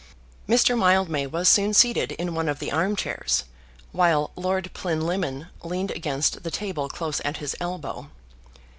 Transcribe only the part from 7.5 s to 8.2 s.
elbow.